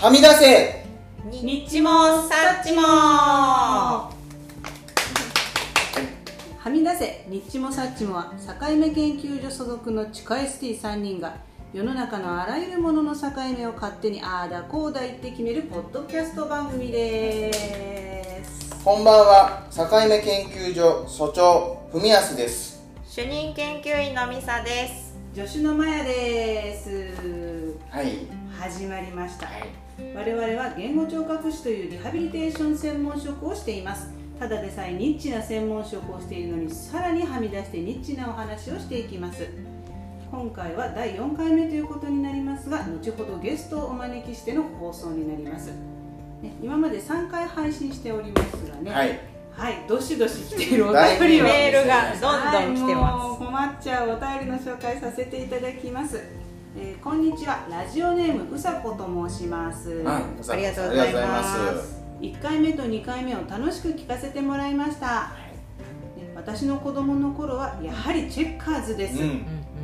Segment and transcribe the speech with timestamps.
[0.00, 0.82] はみ出せ。
[1.42, 1.90] ニッチも
[2.26, 2.80] サッチも。
[2.80, 4.10] は
[6.72, 7.26] み出せ。
[7.28, 8.14] ニッチもサッチも。
[8.14, 11.36] は境目研究所所属の地下 ST3 人が
[11.74, 18.82] 世の中のあらゆるものの境目を勝手にああだこうだ言って決めるポッドキャスト番組です。
[18.82, 19.66] こんばんは。
[19.70, 22.82] 境目研究所所長文康です。
[23.06, 25.14] 主任研究員のミサです。
[25.34, 27.76] 助手のマヤです。
[27.90, 28.40] はい。
[28.60, 29.79] 始まりました、はい
[30.14, 34.12] 我々は言語聴覚士というリハビリテーション専門職をしています。
[34.38, 39.46] ただでさえニッチな専門職をしているのにさらにはみ出してニッチなお話をしていきます。
[40.30, 45.72] 今回は第4回目ということになりますが後ほどゲストをお招きしての放送になります、
[46.40, 49.20] ね、今まで3回配信しておりますがねはい。
[49.50, 51.44] はい、どしどし来ているお便りを。
[51.44, 56.22] メールがどんどん来てます、はい、もう困っちゃうお便りの紹介させていただきます、
[56.76, 57.66] えーこんにちは。
[57.68, 60.08] ラジオネームうさこと申します、うん。
[60.08, 60.80] ありがとうございます。
[60.80, 62.02] ありがとうございます。
[62.20, 65.32] 1回目と2回目を楽しく聞かせてもらいました、
[66.16, 69.28] ね私の子供の頃はやはりチェッカーズです、うん。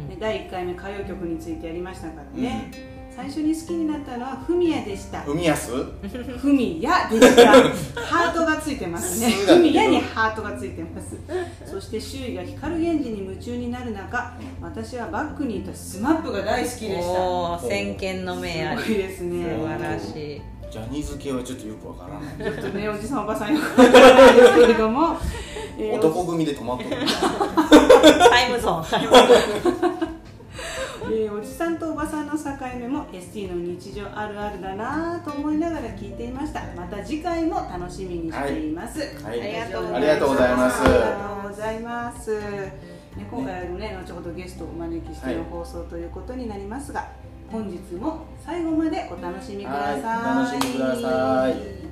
[0.09, 2.71] ね第1回目歌謡曲についてやりましたからね、
[3.17, 5.23] 最初に好きになったのはフミヤでした。
[5.25, 7.51] 文康フミヤでした。
[8.05, 9.31] ハートがついてますね。
[9.31, 11.17] フミヤにハートがついてます。
[11.65, 17.59] そして周囲が光源氏に夢中になる中私はバックにいた SMAP が大好きでした。
[17.67, 18.83] 先見の明あり。
[18.83, 19.45] すごいですね。
[19.59, 20.43] 素晴らしい。
[20.71, 22.53] ジャニーズ系はちょっとよくわからない。
[22.53, 25.17] ちょっとねおじさんおばさんよくわからないですけれども、
[25.81, 26.91] えー男組で止まってる。
[28.29, 28.85] タイムゾーン。
[28.85, 29.96] タイムゾーン
[31.27, 32.45] えーおじさんとおばさんの境
[32.79, 36.63] 目も ST の日常あるあるだなぁと思いながら聞いていました。
[36.77, 39.41] また次回も楽しみにしています、はい。
[39.41, 40.83] ありがとうありがとうございます。
[40.83, 42.73] ありがとうございます、ね、
[43.29, 47.09] 今回もね後ほどゲストをお招きしての放送ということになりますが、
[47.51, 50.47] 本日も最後までお楽しみください、はい。
[50.47, 51.86] お楽しみください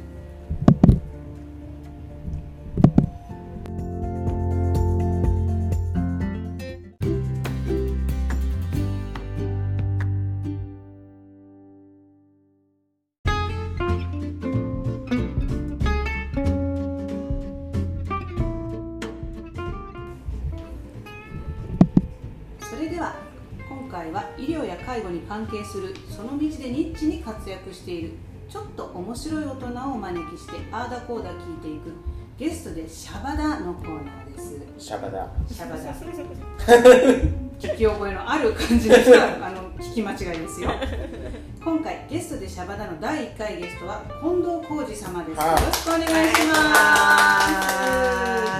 [24.94, 28.12] 介護に関係するその道でニッチに活躍している。
[28.48, 31.92] ちょっと面白い大人をお招きしてあーだこうだ聞いていく。
[32.38, 34.60] ゲストでシャバダのコーナーです。
[34.78, 35.82] シャバだシャバダ。
[37.58, 40.70] 聞き覚えのある感じの人はあの聞き間違いですよ。
[41.64, 45.36] 今回ゲストでシャバダの第1回ゲストは近藤浩二様です。
[45.36, 45.66] よはい。
[45.66, 46.54] ろしくお願いしま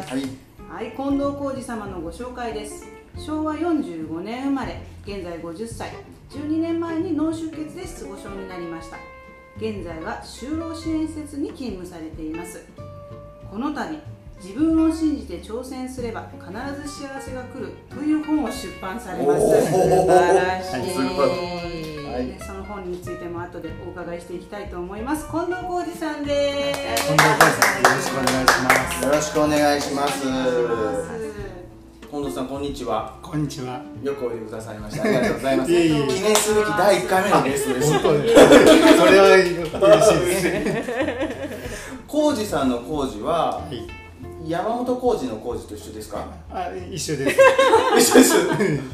[0.03, 0.12] す。
[0.12, 0.22] はい。
[0.69, 2.89] はい、近藤浩二様のご紹介です。
[3.16, 5.93] 昭和45年生まれ現在50歳
[6.30, 8.96] 12年前に脳出血で失語症になりました。
[9.56, 12.64] 現在は就労支援施設に勤務されています。
[13.50, 13.98] この度
[14.42, 16.50] 自分を信じて挑戦すれば必
[16.82, 19.40] ず幸せが来るという本を出版されます。
[19.40, 20.96] 素晴らしい、
[22.06, 25.26] はいその本についても後でお伺いしていきたいと思います。
[25.26, 27.06] 近藤浩二さんです。
[27.06, 29.04] 近藤浩二さんよろしくお願いします。
[29.04, 30.08] よろしくお願いしま
[31.28, 31.34] す
[32.14, 33.16] お願いします近藤さんこんにちは。
[33.20, 33.80] こんにちは。
[34.02, 35.02] よくおいでくださいました。
[35.02, 35.72] ありがとうございます。
[35.72, 36.06] いえいえ。
[36.06, 38.28] 記念すべき第1回目のゲストです本当に。
[38.28, 40.91] それは嬉しいです。
[42.06, 43.84] 浩二さんの浩二ははい。
[44.48, 46.24] 山本浩二の浩二と一緒ですか？
[46.53, 47.36] あ、一緒です。
[47.98, 48.34] 一緒です。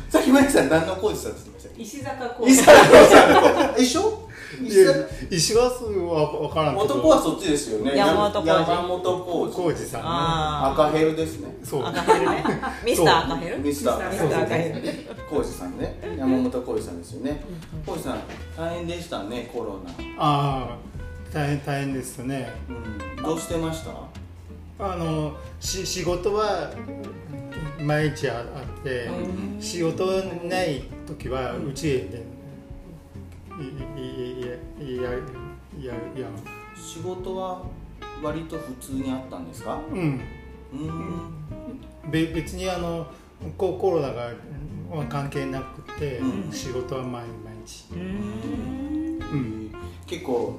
[0.09, 4.30] さっきマイクさん何の浩二さんって言ってました石坂浩石坂浩二さん一緒？
[4.65, 6.95] 石坂石川すはわからんけど。
[6.95, 7.97] 男はそっちですよね。
[7.97, 10.07] 山本浩二山本浩二浩二さんね。
[10.09, 11.57] あ赤ヘルですね。
[11.63, 11.85] そう。
[11.87, 12.45] 赤ヘルね。
[12.85, 13.59] ミスター赤ヘル？
[13.59, 14.11] ミスター。
[14.11, 15.25] ミスター赤ヘル。
[15.31, 16.17] 浩二さんね。
[16.19, 17.43] 山本浩二さんですよね。
[17.87, 18.21] 浩二さん
[18.57, 19.91] 大変でしたねコロナ。
[20.19, 20.77] ああ、
[21.33, 22.53] 大変大変ですね。
[23.17, 23.23] うん。
[23.23, 23.91] どうしてました？
[24.83, 26.71] あのし仕事は
[27.83, 29.11] 毎日あって、
[29.61, 30.07] 仕事
[30.45, 32.23] ない時はうちで
[33.61, 34.39] いい
[34.81, 36.29] いいいやいやいや
[36.75, 37.63] 仕事は
[38.23, 40.21] 割と普通にあったんですかうん。
[40.73, 41.41] うん
[42.11, 43.07] 別にあの
[43.57, 44.33] コロナが
[45.09, 47.25] 関係なくて、うん仕事は毎
[47.65, 49.73] 日、うんうん
[50.07, 50.57] 結構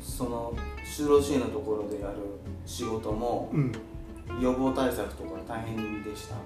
[0.00, 0.54] その
[0.84, 2.14] 就労支援のところでやる
[2.64, 3.72] 仕事もうん、
[4.40, 6.36] 予防対策とか大変でした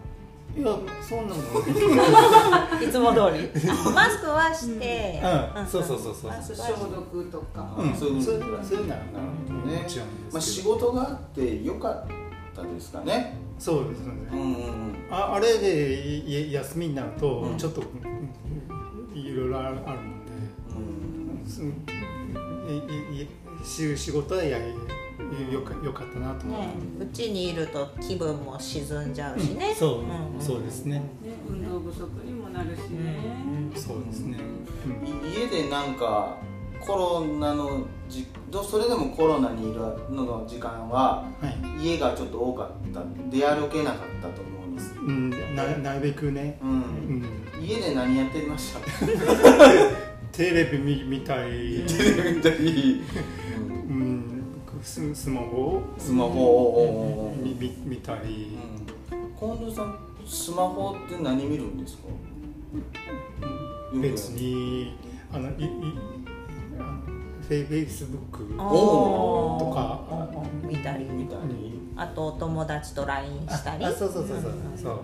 [0.55, 1.41] いやそんなの
[2.83, 3.49] いつも通り。
[3.95, 5.23] マスクはして、
[5.57, 5.67] うん。
[5.67, 6.57] そうそうそうそうあそう。
[6.57, 7.95] 消毒とか、うん。
[7.95, 8.23] そういうの。
[8.23, 9.01] そういそうのはなる
[9.49, 9.83] ほどね。
[9.83, 12.05] もちろんまあ、です仕事があってよかっ
[12.55, 13.37] たですかね。
[13.59, 14.95] そうですね、うんうんうん。
[15.11, 17.57] ああれでいい休みになると、うん。
[17.57, 20.03] ちょっとうんいろいろあるあるの
[20.77, 21.45] うん。
[21.45, 21.67] ですい
[23.19, 23.29] いい
[23.65, 24.65] 仕仕事はやり
[25.53, 26.69] よかよかったなと思ね。
[27.01, 30.97] うちにいると気分も沈んじゃうしね、そう、んそうですね。
[30.97, 31.03] ね、
[31.49, 34.39] 運動不足にもなるしね、そうですね、
[34.87, 35.31] うん。
[35.31, 36.37] い家でなんか
[36.81, 39.81] コロナのじどそれでもコロナにいる
[40.11, 41.49] のの時間はは
[41.81, 41.85] い。
[41.87, 43.03] 家がちょっと多かった。
[43.31, 46.73] 出歩けなかったと思うんです、うん、ななるべくね、う、うん。
[47.21, 47.25] ん、
[47.63, 48.81] 家で何やってました？
[50.33, 53.03] テレビ見見たり、 テレビ見たり、
[53.89, 54.22] うん、
[54.83, 58.59] ススマホスマホを、見見見たり、
[59.39, 59.97] 近藤さん
[60.27, 62.03] スマホって何見るんですか？
[64.01, 64.97] 別に
[65.33, 65.69] あのいい
[67.49, 70.01] フェイフェイスブックとか。
[70.63, 71.05] うん見たり。
[71.05, 71.79] 見たり。
[71.97, 73.85] あとお友達と LINE したり。
[73.85, 74.53] あそうそうそうそう。
[74.83, 75.01] そう。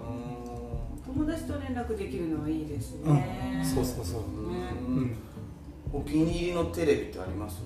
[1.07, 3.15] 友達と連絡できるのはいいですうん。
[3.15, 4.21] ね、そうそうそう。
[4.49, 4.59] うね。
[4.87, 5.17] うんん。
[5.93, 7.63] お気に入りのテレビってあります、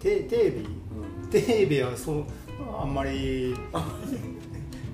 [0.00, 0.58] テテレビ？
[0.60, 2.24] うん、テレビはそう
[2.80, 3.54] あんまり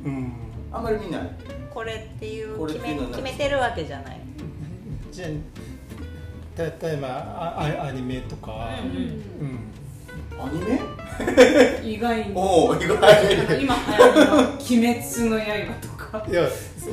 [0.04, 0.32] うん。
[0.72, 1.30] あんまり見ない。
[1.72, 4.20] これっていうこれっ決め決めてるわけじゃない。
[5.12, 5.34] じゃ例
[6.82, 8.68] えばああアニメとか。
[8.82, 8.90] うん
[9.46, 9.58] うん
[10.36, 10.80] アニメ？
[11.84, 12.32] 意外に。
[12.34, 12.98] おお意外。
[13.60, 15.44] 今流行りの「鬼滅の刃」
[15.80, 15.93] とか
[16.28, 16.48] いや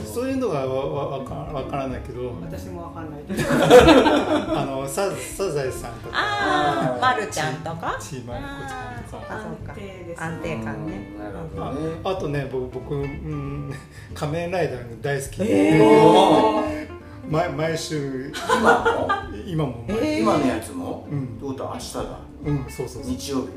[0.05, 2.33] そそういうのがわわわかわからないけど。
[2.41, 3.21] 私もわかんない。
[3.29, 6.15] あのササザエさんとか。
[6.15, 7.97] ああ、まるちゃんとか？
[7.99, 9.73] ちーまる子ちゃんとか。
[9.73, 10.15] 安定ですね。
[10.17, 11.11] 安定感ね。
[11.13, 12.01] うんなるほあどね。
[12.03, 13.73] あとね僕僕、うん、
[14.15, 16.63] 仮面ライダーが大好きで、えお
[17.29, 19.09] 毎毎週今も
[19.45, 20.19] 今も毎、えー。
[20.21, 21.23] 今のやつも、うん。
[21.23, 22.19] ってことは明日だ。
[22.45, 23.11] うんそうそうそう。
[23.11, 23.47] 日曜日。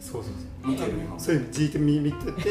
[0.00, 2.50] そうそうそう見てる今それじーっと見見てて。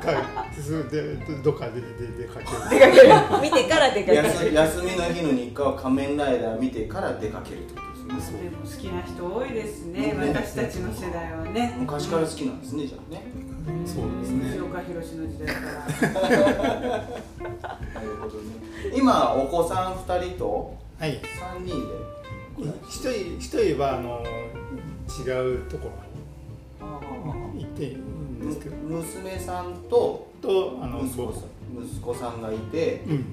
[0.00, 0.24] か
[0.60, 1.86] それでどっかでで
[2.18, 13.22] 出かける出かける見てから出かけ休る休みの日の日課は仮面ライダー見てから出かけるってことですねでも好きな人多いですねね私たちの世代はね昔から好きなんですねじゃあね
[13.86, 18.54] そうですね藤岡弘の時代からなるほどね
[18.94, 22.10] 今お子さん2人とはい3人で
[22.88, 24.24] 一人一人はあの
[25.18, 25.90] 違うとこ
[27.20, 28.76] ろに行っているんですけど。
[28.76, 31.44] む娘さんととあの息子さん。
[31.84, 33.24] 息子さんがいてうん。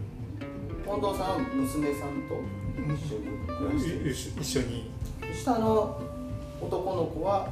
[0.85, 2.39] 近藤さんは娘さんと
[2.77, 4.91] 一緒に暮らして一緒一緒に。
[5.33, 6.01] 下の
[6.61, 7.47] 男の子は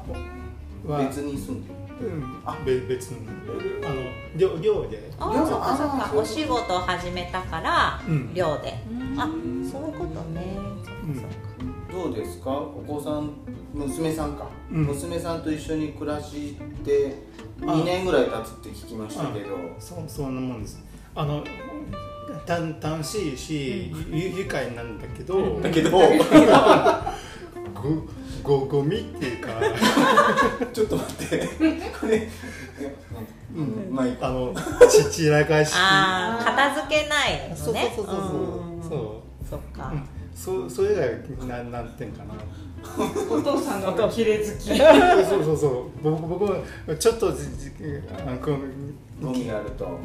[0.88, 2.07] は別に住んでる。
[2.07, 2.42] うん。
[2.45, 2.57] あ。
[2.66, 3.28] べ別に
[3.86, 3.95] あの
[4.36, 5.12] 寮寮で。
[5.19, 8.33] あいやあそっかそっあーかお仕事を始めたからうん。
[8.33, 8.74] 寮で。
[9.18, 9.28] あ
[9.71, 10.57] そういうことね。
[10.83, 11.44] そっかそっか
[11.95, 12.51] どうですか？
[12.51, 13.31] お子さん
[13.74, 14.83] 娘さんか、うん。
[14.86, 17.15] 娘さんと一緒に暮らして
[17.62, 19.56] 2年ぐらい経つって聞きましたけど。
[19.80, 20.83] そそんなもんです。
[21.15, 21.42] あの
[22.45, 25.92] た楽しいし、ゆ愉快なんだけど、 だけど。
[28.44, 29.50] ごごゴミっていうか、
[30.74, 31.47] ちょっと待って。
[32.00, 32.30] これ
[33.56, 33.88] うん。
[33.89, 34.53] まああの
[34.89, 35.74] ち散らかし。
[35.75, 38.25] ああ片付けないのそうそうねそうそうそう。
[38.75, 38.83] うん。
[38.83, 39.92] そそっか。
[39.92, 42.33] う、うん、そうそれがなんなんていうかな。
[43.35, 44.77] お父さんの綺麗好き
[45.27, 45.83] そうそうそう。
[46.03, 46.59] 僕僕は
[46.99, 47.71] ちょっとじじ
[48.27, 48.57] あのこの
[49.21, 49.97] ゴミがあると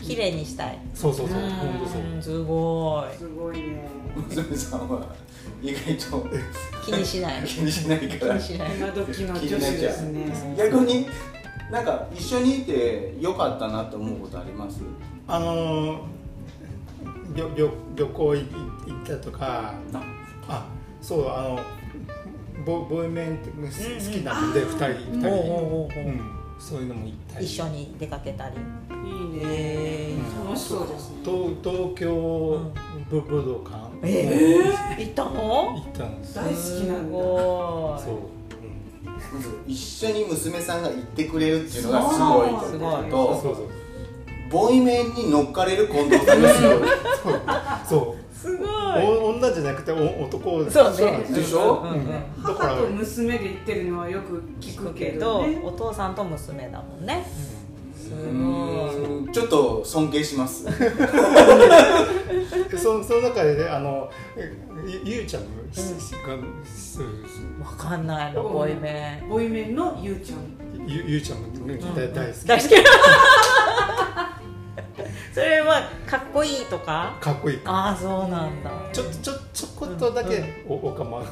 [0.00, 0.78] 綺麗にしたい。
[0.94, 1.38] そうそうそう。
[1.38, 2.02] 本当そう。
[2.02, 3.16] うんすごい。
[3.16, 3.88] すごいね。
[4.28, 5.14] 娘さんは
[5.62, 6.26] 意外と
[6.84, 7.44] 気にしない。
[7.44, 8.38] 気にしないから。
[8.38, 8.70] 気にしない。
[8.76, 10.54] 今時の女子ですね。
[10.56, 11.06] 逆に
[11.70, 14.80] なんか一緒にいてよかったなと思うことあります？
[15.28, 16.00] あの
[17.34, 18.38] 旅旅旅行い
[18.86, 19.74] 行ったとか。
[19.92, 20.14] あ
[20.48, 20.66] あ
[21.00, 21.60] そうあの
[22.64, 23.66] ボボイメンって好
[24.12, 26.20] きなので二人二人おうおうおうおううん。
[26.58, 27.46] そういうのも行ったり。
[27.46, 28.56] 一緒に出かけたり。
[28.56, 31.16] いいへね楽しそうですね。
[31.24, 32.10] 東東京
[33.10, 33.90] 武武道館。
[34.02, 34.58] え
[34.98, 35.72] 行ったの？
[35.74, 36.34] 行ったんです。
[36.34, 36.56] 大好き
[36.86, 37.16] なんだ。
[37.16, 38.14] そう、
[39.34, 42.50] まず一緒に娘さんが行ってくれるっていうのがすごい。
[42.50, 43.66] とすごいうん、そうとそうそう
[44.50, 46.74] ボイメンに乗っかれる近藤さんがすごい
[47.88, 48.36] そう。
[48.36, 48.68] すごい。
[48.68, 51.24] お女じゃなくてお男そうね。
[51.30, 51.82] でしょ？
[51.82, 51.90] うん。
[51.90, 52.06] うん。
[52.42, 55.60] だから母と娘で行ってるのはよく聞くけどね。
[55.62, 57.24] お父さんと娘だもんね。
[57.96, 58.24] すうごい。
[58.32, 60.64] ーんちょっと尊敬します。
[62.70, 64.08] でそその中でねあの
[65.04, 65.48] ゆゆうちゃんわ
[67.76, 69.28] かんないのボイメン。
[69.28, 70.38] ボイメンのゆうちゃん。
[70.86, 71.48] ゆゆうちゃんが
[71.94, 72.46] 大大好き。
[72.46, 72.74] 大好き
[75.32, 77.16] それはかっこいいとか？
[77.20, 78.70] かっこいいああそうなんだ。
[78.92, 81.22] ちょちょちょこっとだけおおかま。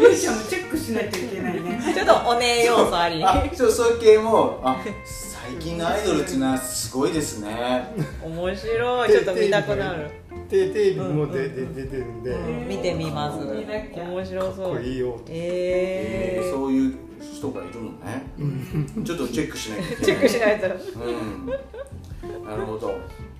[0.00, 1.80] ゆうちゃんもチェックしないといけないね。
[1.94, 3.24] ちょっとお姉要素あり。
[3.56, 4.94] そういう系もあ最
[5.48, 7.94] 最近のアイドルっていうのはすごいですね。
[8.22, 9.10] 面白い。
[9.10, 10.10] ちょっと見たくなる
[10.48, 13.38] テテレビも出て出てるんで、うん見てみます。
[13.46, 15.20] 面白かっそうこいいよ。
[15.28, 16.46] えー。
[16.48, 19.04] えそういう人がいるのね。
[19.04, 20.66] ちょっとチェックしないー、チェックしないと。
[20.66, 22.44] うん。
[22.44, 22.88] なるほど。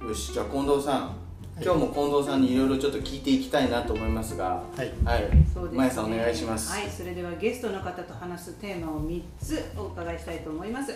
[0.07, 0.33] よし。
[0.33, 1.17] じゃあ近藤さん。
[1.61, 4.63] 今日も近藤さんにいろいろちょっと聞いていきたいなと思いますが。
[4.77, 4.93] はい。
[5.05, 5.29] はい。
[5.53, 5.91] そうですね。
[5.91, 6.71] さんお願いします。
[6.71, 6.89] はい。
[6.89, 10.95] それではゲストの方と話すテーマを3つお伺いしたいと思います、え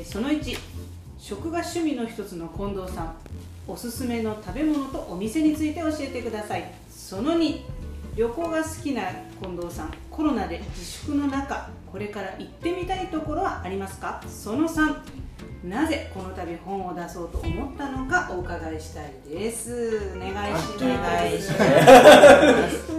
[0.00, 0.56] ーその1
[1.18, 3.14] 食が趣味の一つの近藤さん
[3.66, 6.70] おすすめの食べ物とお店について教えてください。
[6.90, 7.60] その2
[8.16, 9.02] 旅行が好きな
[9.40, 14.22] 近藤さんコロナで自粛の中これから行ってみたいところはありますか？
[14.28, 14.96] その3
[15.64, 20.12] なぜこの度本を出そうと思ったのかお伺いしたいです。
[20.16, 20.84] お願いします。
[20.84, 21.56] お願いしま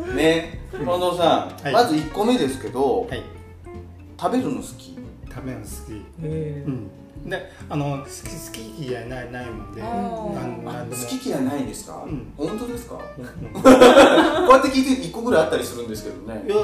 [0.08, 1.74] すね近藤さん、はい。
[1.74, 3.22] まず1個目ですけど、はい。
[4.20, 4.98] 食べるの好き？
[5.30, 6.06] 食べるの好き。
[6.24, 6.90] えうん
[7.26, 9.88] であの好き好き嫌いないないもんでな
[10.46, 11.02] んなんでも。
[11.02, 12.34] 好き嫌いないんですか、うん。
[12.36, 13.00] 本当ですか？
[13.18, 13.26] うん。
[13.26, 13.28] う
[13.60, 16.44] んこうやって聞いて1個ぐらいあったりするんですけどね。
[16.46, 16.56] いや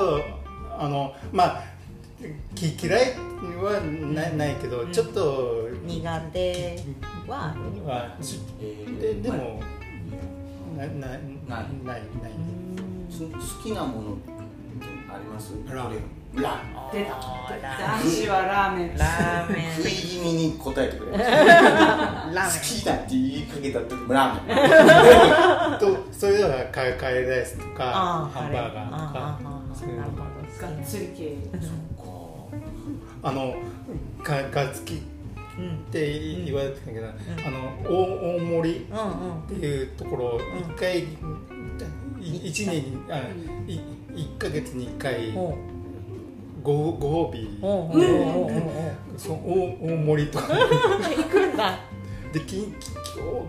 [0.78, 1.64] あのまあ
[2.54, 3.14] き嫌い
[3.64, 3.80] は
[4.14, 6.84] ないないけど、ちょっと苦手
[7.28, 7.56] は？
[9.00, 9.62] ででも、
[10.78, 11.20] ななない。
[11.48, 12.02] ないない。
[13.10, 14.32] す好きなものって
[15.10, 15.54] あります？
[15.74, 16.00] ラーメン
[16.34, 17.16] ラ出た。
[17.16, 18.98] あーラ男子はラーメン。
[18.98, 22.34] ラーメ食い気味に答えてくれましたン。
[22.34, 24.54] ラ好きだって言いかけた時もラーメ
[25.78, 25.80] ン。
[25.80, 30.24] とそれはカレーカレーライスとかハンバーガーとあかーそういうのなるほど
[30.76, 31.38] がっつり系
[33.22, 33.56] あの
[34.24, 34.98] ががつきっ
[35.58, 37.12] うんて言われてたけど、あ
[37.50, 41.08] の大大盛りうんっていうところ一回い
[42.48, 43.18] 一年にあ
[43.68, 43.80] い
[44.16, 45.34] 一ヶ月に一回
[46.64, 48.52] ごご褒美おうおうおうおう
[49.18, 50.48] そう大大盛りとか。
[50.54, 51.80] 行くんだ。
[52.34, 52.70] できき
[53.20, 53.46] お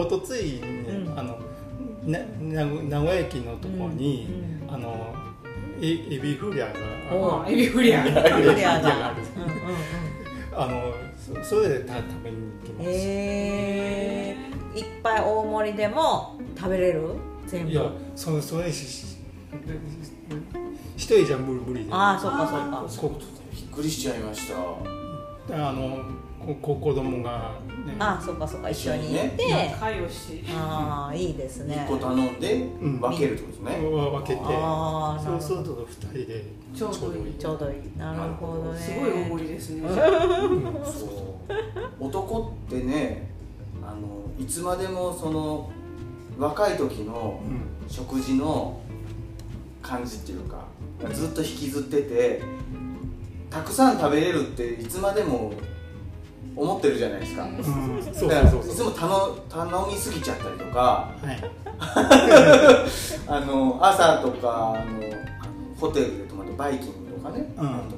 [0.00, 1.18] おとついに、うん。
[1.18, 1.38] あの
[2.04, 4.26] なな名古屋駅のところに、
[4.66, 5.14] うんあの
[5.80, 6.72] エエビフリャ
[7.10, 8.02] がおあエビフリア。
[8.06, 9.74] クリアだうんうんうんうん。
[10.54, 17.02] あのそそれでた食べに行きます、えー、いっぱい大盛りでも食べれる？
[17.46, 17.70] 全部。
[17.70, 17.82] いや
[18.14, 19.16] そそれしし
[21.02, 22.86] 一人じゃ無理無理でああそっかそっか。
[22.96, 23.18] こ
[23.52, 24.54] びっくりしちゃいました。
[25.68, 25.98] あの
[26.38, 30.44] ここ子供が、ね、ああそっかそっか一緒に行って、仲良し。
[30.48, 31.74] ああいいですね。
[31.74, 33.00] 1個頼んでうん。
[33.00, 34.40] 分けるってことですね、わ分けて。
[34.44, 35.40] あーなるほど。
[35.40, 37.34] そうすると二人でちょうどいい。
[37.34, 37.98] ちょうどいい。
[37.98, 38.78] なるほどね。
[38.78, 39.88] すごい大盛りですね。
[40.84, 42.04] そう。
[42.06, 43.28] 男ってね
[43.84, 45.68] あのいつまでもその
[46.38, 47.88] 若い時のうん。
[47.88, 48.80] 食事の
[49.82, 50.64] 感じっていうか
[51.10, 52.42] ずっと引きずってて
[53.50, 55.52] たくさん食べれるっていつまでも
[56.54, 61.38] 思ってるじゃないですか、うんだからいつも頼頼みすぎちゃったりとかはい。
[63.26, 65.00] あの朝とかあの
[65.78, 67.66] ホテルで泊まってバイキングとかね、うん。
[67.66, 67.96] あと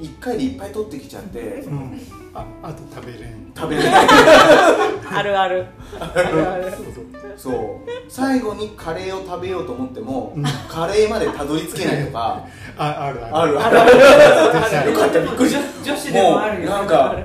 [0.00, 2.00] 1回でいっぱい取ってきちゃってうん。
[2.32, 3.52] ああと食べれん。
[3.54, 4.06] 食べれない
[5.12, 5.66] あるある。
[6.00, 6.70] あるある。
[6.70, 8.10] そうそうそう。
[8.10, 10.44] 最後にカレーを食べようと思っても、うん。
[10.68, 12.46] カレーまでたどり着けないとか。
[12.76, 13.58] ああるある。
[13.58, 13.86] ある。
[13.86, 14.92] る。
[14.92, 15.82] よかったびっくりした。
[15.82, 16.68] 女子でもあるよ。
[16.68, 17.16] うなんか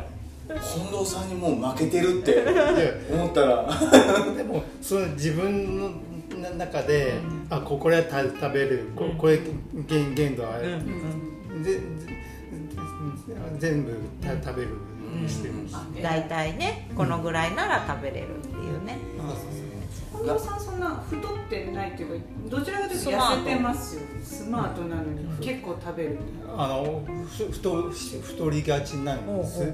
[0.48, 2.46] 近藤さんにもう負けてるって
[3.12, 3.70] 思ったら。
[4.38, 5.92] でもその自分の
[6.58, 7.16] 中で、
[7.50, 8.88] あここれはた食べる。
[8.96, 9.42] ここれ
[9.88, 11.64] 限限度はある、うん。
[11.64, 11.80] でぜ
[13.60, 13.92] 全部
[14.22, 16.02] た食べるうんようにしてる、うん。
[16.02, 18.98] 大体ねこのぐらいなら食べれるっていうね、
[20.24, 26.18] 近藤さんそんな太ってないっていうかどちらかというと痩せてますよスマートなのに結構食べる。
[26.58, 29.74] あのふ太太りがちなんです、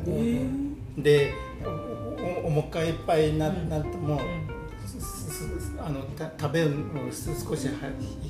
[0.98, 1.34] で
[1.64, 4.20] おおおもかいいっぱいにな,、っても、
[5.80, 7.68] あのた食べるのをす少し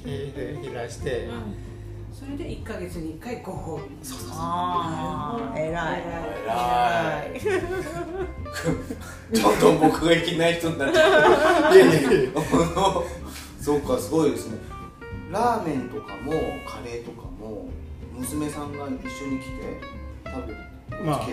[0.03, 1.29] 減らして、
[2.23, 3.83] それで1か月に1回ご褒美。
[4.29, 6.03] ああ偉い。
[6.45, 7.41] 偉い。
[9.41, 11.73] どんどん僕がいけない人になっちゃう。
[11.75, 12.31] いやいやいや。
[13.59, 14.59] そうかすごいですね。
[15.31, 16.31] ラーメンとかも
[16.63, 17.69] カレーとかも
[18.15, 19.81] 娘さんが一緒に来て
[20.23, 20.59] 食べる
[21.03, 21.27] まあ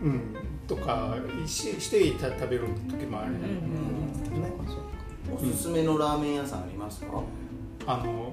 [0.00, 0.36] うん、
[0.68, 1.16] とか
[1.46, 3.40] ししてた食べる時もある、うん。
[5.40, 5.50] うん。
[5.50, 7.06] おすすめのラーメン屋さんありますか？
[7.86, 8.32] あの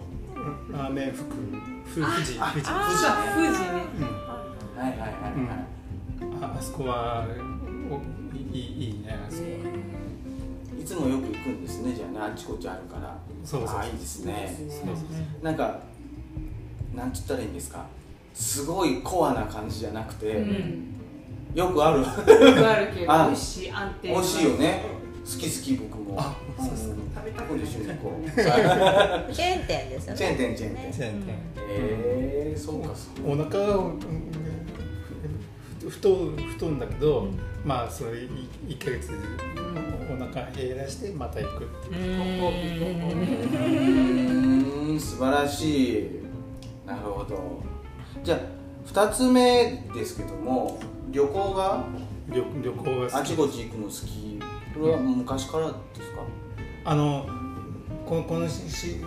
[0.71, 2.71] ラーメン福富士富士富士ね、
[4.75, 7.27] はいはいはいはい、ああそこは
[7.89, 8.01] お
[8.35, 10.01] いいいいねあそこは。
[10.81, 12.19] いつもよく行くんですねじゃあね。
[12.19, 13.15] あちこっちあるから。
[13.45, 14.57] そうそうあいいですね。
[15.43, 15.79] なんか
[16.95, 17.85] なんつったらいいんですか。
[18.33, 20.43] すごいコアな感じじゃなくて、
[21.53, 21.99] よくある。
[21.99, 24.85] よくあるけど 美味しい安定美味しいよね。
[25.23, 26.15] 好き好き僕も。
[26.19, 26.95] あそうですか。
[27.35, 30.17] 50周チェーン店ですよね。
[30.17, 30.55] チェーン店。
[30.55, 30.73] チェーン
[31.23, 31.35] 店。
[31.69, 33.93] ええそうかそうお腹を
[35.87, 37.27] 太太んだけど、
[37.65, 38.11] まあそれ
[38.67, 39.11] 1か月
[40.11, 42.17] お腹減らしてまた行くってい
[44.95, 44.99] う。
[44.99, 46.09] 素晴らしい。
[46.85, 47.63] なるほど。
[48.23, 48.39] じゃあ
[48.85, 51.85] 2つ目ですけども旅行が？
[52.29, 54.39] 旅旅行があちこち行くの好き。
[54.73, 56.21] これは昔からですか、
[56.83, 57.29] あの
[58.05, 58.97] このこのしし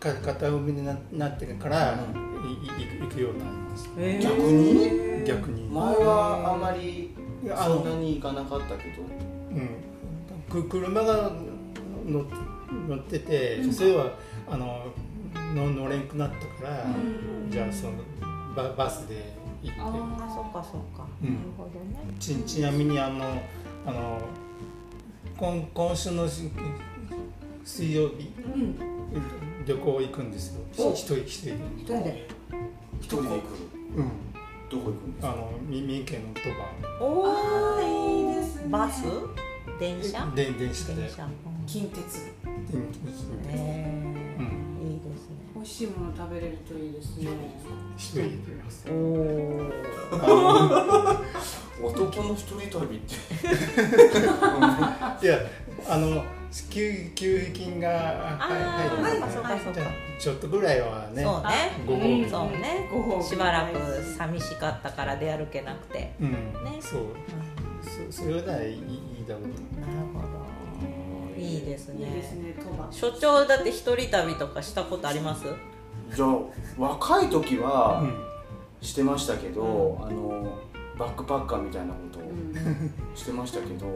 [0.00, 1.94] か片海にななってから、
[2.44, 4.22] いい行くようになりましたへー。
[4.22, 5.24] 逆に？
[5.24, 7.14] 逆に、前はあまり
[7.44, 9.02] そんなに行かなかったけど。
[9.52, 11.32] うん、く車が
[12.04, 12.24] 乗
[12.88, 14.18] 乗ってて、それは
[14.50, 14.86] あの
[15.54, 16.86] の乗れんくなったから、
[17.48, 17.92] じゃあその
[18.56, 19.80] ババスで行って。
[19.80, 19.90] ああ
[20.34, 21.34] そっかそっか、うん。
[21.34, 22.16] なるほどね。
[22.18, 23.24] ちちなみにあの
[23.86, 24.18] あの
[25.38, 26.50] 今今週のし
[27.64, 28.32] 水曜日。
[28.54, 28.76] うん。
[29.66, 30.60] 旅行行くんですよ。
[30.78, 30.92] お。
[30.92, 32.28] 一人一人で、一人で
[33.00, 33.38] 一人で行く
[33.96, 34.08] うん、
[34.70, 35.32] どこ行くんですか？
[35.32, 36.46] あのみ三重県の鳥
[37.00, 38.68] おあーいいですね。
[38.70, 39.04] バス？
[39.78, 40.20] 電車？
[40.20, 41.02] 羽で電車で。
[41.02, 41.30] 電車、うん。
[41.66, 42.02] 近鉄。
[42.44, 42.82] 電
[43.50, 44.44] えうん。
[44.88, 45.36] ーいいですね。
[45.54, 47.28] 美味しいもの食べれるといいですね。
[47.96, 48.30] 一人で
[48.90, 49.70] おお
[50.12, 51.22] あ
[51.82, 53.14] 男の一人旅って。
[54.00, 54.58] の
[55.22, 55.38] いや
[55.88, 56.24] あの
[56.70, 59.32] 給給付金が入るはい。
[59.32, 59.80] そうかそうか。
[60.18, 61.22] ちょっとぐらいはね。
[61.22, 62.88] そうねご褒美そうね。
[62.92, 66.78] ご褒美しばらく寂しかったから出歩けなくて、うん、ね。
[66.80, 67.00] そう。
[67.00, 67.08] うん
[68.10, 68.78] そそれならいいい
[69.24, 69.48] いだろうと
[69.80, 71.40] なるほど。
[71.40, 72.06] いいですね。
[72.06, 72.86] いいですね鳥羽。
[72.92, 75.44] 所長だって一人旅とかしたことあります？
[76.14, 76.38] じゃあ
[76.78, 78.32] 若い時はうん。
[78.80, 80.58] してましたけど、あの
[80.98, 82.94] バックパッカーみたいなことをうん。
[83.14, 83.86] してましたけど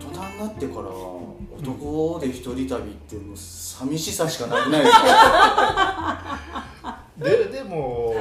[0.00, 1.20] 大人になってからは
[1.58, 2.68] 男で一人旅っ
[3.08, 6.38] てもう寂しさしかなくないですか？
[7.18, 8.14] ででも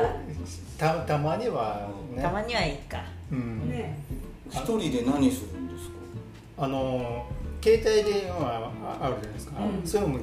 [0.78, 2.22] たたまにはね。
[2.22, 3.02] たまにはいいか。
[3.32, 3.70] うん。
[3.70, 4.00] ね。
[4.50, 5.90] 一人で何するんです
[6.58, 6.66] か？
[6.66, 7.26] あの
[7.64, 9.88] 携帯電話ああるじゃないですか、うん。
[9.88, 10.20] それも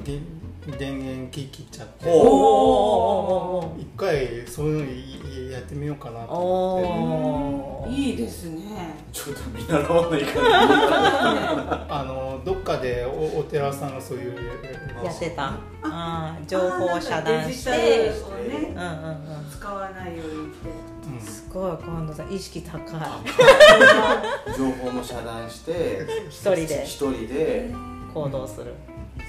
[0.65, 7.89] 電電源切っちゃって一回そういうのやってみようかなとお思って。
[7.89, 8.93] おいいですね。
[9.11, 11.87] ちょっと見習わないかな。
[11.89, 14.35] あのどっかでおお寺さんがそういう
[15.03, 15.57] やってた。
[15.81, 17.71] あー情報を遮断して。
[17.71, 17.77] ね
[18.75, 19.49] うんうんうん。
[19.49, 20.69] 使わないようにして。
[21.09, 21.21] うん。
[21.21, 22.81] すごい近藤さん意識高い。
[24.57, 26.83] 情報も遮断して一人で。
[26.85, 27.73] 一人で
[28.13, 28.75] 行動する。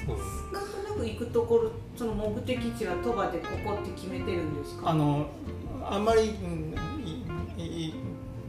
[0.07, 0.23] そうな
[0.61, 5.26] んとなく行くところその目的地は鳥羽でここって決めてるんですかあの
[5.83, 6.74] あんまりうん
[7.59, 7.94] いいい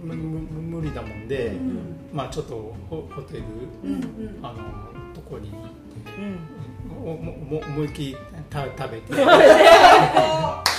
[0.04, 1.96] むむ無理だもんで、うん。
[2.12, 3.44] まあちょっとホホテル、
[3.84, 4.40] うんうん。
[4.42, 6.40] あのとこに行ってうん。
[7.04, 8.18] おもも思いっきり
[8.50, 9.14] た食べて。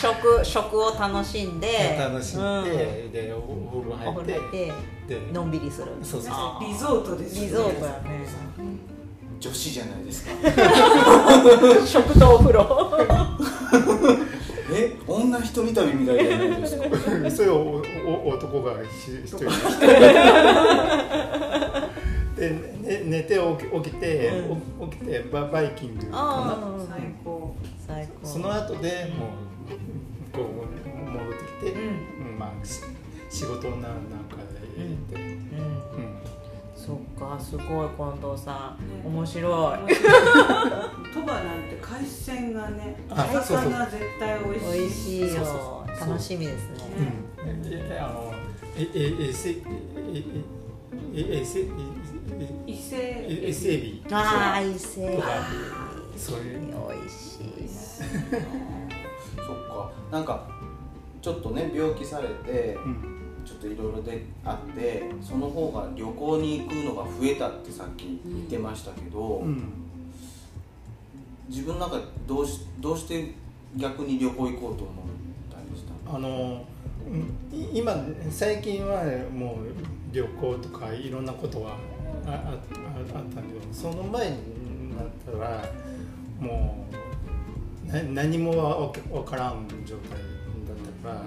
[0.03, 3.13] 食食を楽しんで楽しんで、うん。
[3.13, 4.73] でおお風呂お入って
[5.07, 8.27] でのんびりするそうそうリゾートですリゾートやね
[9.43, 10.31] 女子じゃないですか。
[11.85, 12.93] 食とお風呂。
[14.73, 16.85] え女一人旅みたいじゃないですか。
[17.29, 19.51] それをおお男が一一人
[22.37, 24.31] でね寝て起き起きて、
[24.81, 26.19] う起きてババイキングかな。
[26.19, 27.57] あ最高。
[27.85, 28.29] 最高。
[28.29, 31.81] その後でもうこう戻ってきて、うん。
[31.81, 32.81] うんまあし
[33.29, 33.93] 仕事なんなん
[34.31, 36.05] かで行って、うん。
[36.05, 36.12] うん
[36.85, 38.89] そっかすごい近藤さん。
[38.89, 39.03] ね。
[39.05, 39.79] 面白い。
[41.15, 44.81] 鳥羽なんて海鮮がねあそうそう魚絶対美味しい。
[44.81, 45.29] 美味しいよ。
[45.29, 46.09] そうそうそう。
[46.11, 46.79] 楽しみですね。
[47.39, 47.73] うん。
[47.73, 48.35] えあの
[48.77, 50.25] えええせええ
[51.15, 51.65] ええせえ
[52.67, 54.05] 伊勢ええせエビ。
[54.11, 55.23] ああ伊勢
[56.17, 56.61] そういう。
[56.91, 57.69] 美味しい。
[59.47, 59.93] そっか。
[60.11, 60.49] なんか
[61.21, 63.12] ちょっとね病気されてうん
[63.45, 69.63] ちょっといろいろであってその方が旅行に行くのが増えたってさっき言ってましたけど、うん
[71.49, 73.35] 自分なんかどうしどうして
[73.77, 74.95] 逆に旅行行こうと思っ
[75.51, 76.17] たりしたの？
[76.17, 76.65] あの
[77.07, 77.95] うんい今
[78.31, 81.77] 最近はもう旅行とかいろんなことは
[82.25, 85.69] ああああったんだけどその前になったら
[86.41, 86.87] も
[87.85, 88.79] うな何もわ
[89.11, 90.23] わからん状態だっ
[91.03, 91.25] たから、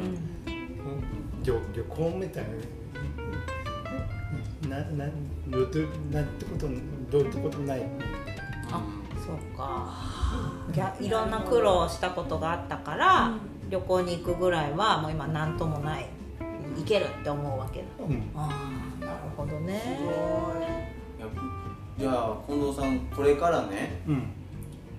[1.46, 2.44] 旅旅行みたい
[4.68, 5.06] ななな
[5.50, 5.68] どう
[6.12, 6.68] なんてこと
[7.12, 7.84] どうってことない
[8.72, 8.82] あ
[9.26, 9.94] そうか
[11.00, 13.32] いろんな苦労したことがあったから、
[13.70, 16.08] 旅行に行くぐらいはもう今何ともない
[16.78, 18.50] いけるって思うわけだうんあ
[19.02, 20.00] あなるほどね
[21.18, 21.28] いや
[21.98, 24.28] じゃあ近藤さんこれからねうん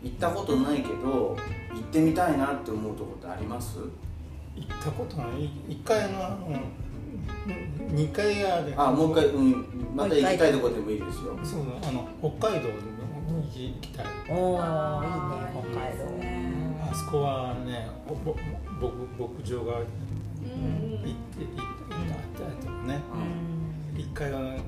[0.03, 1.37] 行ったことないけど
[1.75, 3.79] 行ってみたいなって思うとこってあります
[4.57, 6.87] 行ったことない一回あのうん
[7.88, 11.38] 二回あるあもう一回、うん、また行きたいとこでもいいですよ。
[11.45, 12.75] そうあの北海道に
[13.55, 14.07] 行きたい。
[14.29, 14.59] おお
[15.03, 15.16] いいね
[15.53, 16.05] 北海道。
[16.19, 16.53] ね
[16.90, 18.37] あそこはねぼぼ
[18.81, 19.90] 僕牧場が行って
[20.42, 21.16] うん行っ
[22.35, 23.01] たとかね。
[23.95, 24.01] うん。
[24.01, 24.61] 一回はいい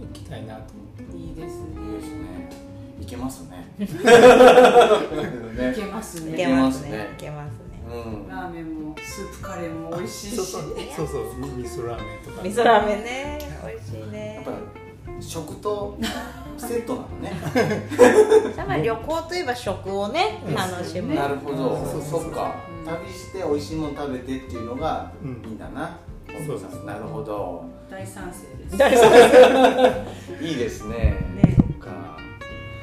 [0.00, 0.74] 行きたいなと
[1.16, 2.22] いいですいいですね。
[2.22, 2.50] ね
[3.00, 3.72] 行けますね。
[3.78, 3.86] ね
[5.72, 6.32] いけますね。
[6.32, 6.90] いけますいけますね。
[6.90, 7.58] ねいけますね。
[7.62, 7.67] うん
[8.28, 10.36] ラーメンもスープカレーも美味しいし。
[10.36, 10.62] そうそう。
[10.96, 11.24] そうそう。
[11.56, 13.38] 味噌ラーメンとか味噌ラーメンね。
[13.66, 14.52] 美味しいやねっぱ
[15.20, 15.98] 食と
[16.56, 17.32] セットなのね
[18.56, 20.54] やっぱり旅行といえば食をねうん。
[20.54, 21.14] 楽しむ。
[21.14, 21.76] なるほど。
[21.84, 22.82] そうそっかう。
[22.82, 25.42] ん旅して美味しいもの食べてっていうのがうん。
[25.44, 25.98] いいんだな。
[26.26, 27.64] 近そう藤さんなるほど。
[27.90, 28.68] 大賛成で
[30.38, 30.44] す。
[30.44, 30.96] いいですね。
[31.42, 31.56] ね。
[31.56, 32.18] そっか。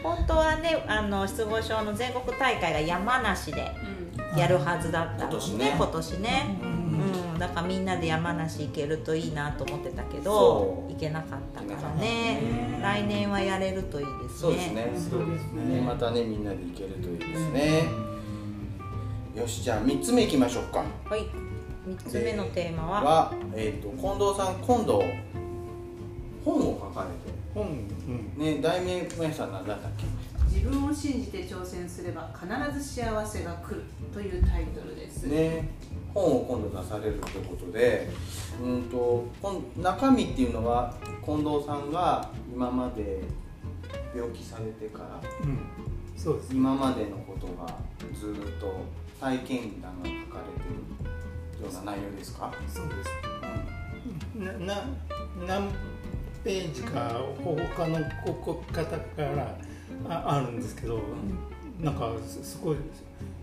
[0.03, 3.94] 本当はねあの失語症の全国大会が山梨でうん
[4.37, 5.73] やるはずだったの今年ね。
[5.77, 6.57] 今年ね。
[6.61, 7.35] ううん。
[7.35, 12.01] ん、だからみんなで山梨行けるといいなと思ってたけど行けなかったからね。
[12.41, 12.79] ね。
[12.81, 14.39] 来年はやれるといいですね。
[14.39, 14.91] そうですね。
[15.09, 15.75] そうですね。
[15.77, 17.87] ねまたねみんなで行けるといいですね。
[19.35, 20.79] よしじゃあ3つ目いきましょうか。
[21.09, 21.21] はい。
[21.87, 23.01] 3つ目のテーマは？
[23.03, 25.03] は、えー、と近藤さん今度
[26.43, 27.35] 本を書かれて。
[28.37, 30.03] ね題名皆さん何だったっけ？
[30.55, 35.67] 自分を信じて挑戦すれば必ず幸せが来るというタイトルです、ね。
[36.13, 38.09] 本を今度出されるということで
[38.63, 40.93] うんとこん中身っていうのは
[41.25, 43.19] 近藤さんが今まで
[44.15, 45.59] 病気されてからうん。
[46.15, 47.77] そうです今までのことが
[48.17, 48.85] ずっと
[49.19, 50.69] 体験談が書かれて
[51.59, 53.09] るような内容ですか、そうです
[54.37, 54.83] うなな
[55.45, 55.69] 何
[56.43, 57.97] ページか他の
[58.31, 58.81] 方か
[59.17, 59.57] ら
[60.09, 60.99] ああるんですけど、
[61.81, 62.77] なんかすすごい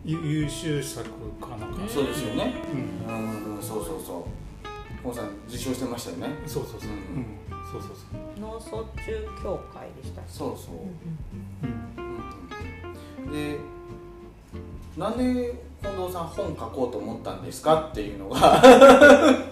[0.05, 1.05] 優優秀作
[1.41, 2.55] かなんか、ん、そうですよね。
[3.07, 3.19] うん、う
[3.53, 4.25] ん、うん、そうそうそう。
[5.03, 6.29] 近藤さん受賞してましたよね。
[6.47, 7.21] そうそうそう、ううん。
[7.23, 7.27] ん、
[7.73, 10.75] そうそうそう、脳卒中協会でしたそうそう、
[11.65, 11.71] うん、
[13.25, 13.27] うん。
[13.27, 13.59] うん、で
[14.97, 18.63] なんで近藤さん本書こうと思ったんですかっていうのが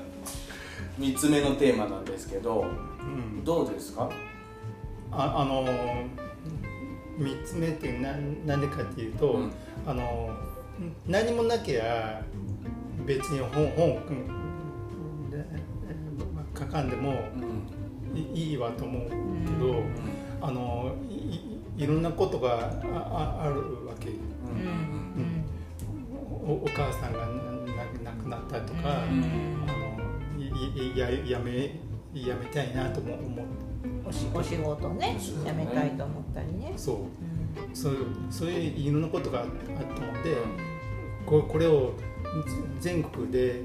[1.00, 2.64] 3つ目のテーマなんですけど
[3.00, 3.04] う
[3.40, 4.08] ん、どうですか？
[5.10, 5.64] ああの
[7.20, 9.52] 三つ目ってななんでかっていうと、うん。
[9.86, 10.30] あの
[11.06, 12.22] 何もなきゃ
[13.06, 15.44] 別に本本うんで
[16.58, 18.16] 書かんでもうん。
[18.16, 19.16] いいいわと思うけ
[19.60, 19.94] ど、うん。
[20.40, 20.96] あの
[21.76, 24.08] いろんなことがあああるわけ。
[24.08, 25.44] うん。
[26.42, 27.28] おお母さんが
[28.04, 29.64] 亡くなったとか、うん。
[29.68, 31.78] あのややめ
[32.14, 33.46] やめたいなとも思う。
[33.46, 33.69] おし
[34.34, 35.48] お仕事ねお仕事ね。
[35.48, 36.72] やめたいと思ったりね。
[36.76, 36.96] そう。
[36.96, 37.74] うん。
[37.74, 37.96] そう
[38.30, 40.36] そういういろんなことがあったので、
[41.24, 41.94] ここれを
[42.80, 43.62] 全国で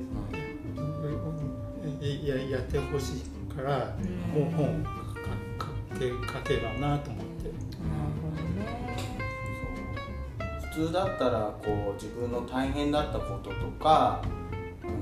[2.01, 4.43] いややってほしいから、うん。
[4.43, 4.89] もう本か
[5.65, 7.49] かけ書けばなと思って。
[7.49, 8.97] なるほどね。
[10.39, 10.85] そう。
[10.85, 14.45] 普通だったらこう自分の大変だったこととか、うん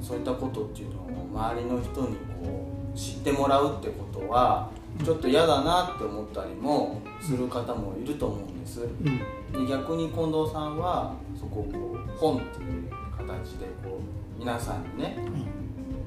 [0.01, 4.69] そういったことっていうのを周りの人にこう知ってもらうってことは
[5.03, 8.81] ちょっと嫌だなって思ったりもする方もいると思うんです。
[8.81, 13.99] うんで逆に近藤さんはそこをこう本っていう形でこ
[14.37, 15.15] う皆さんにね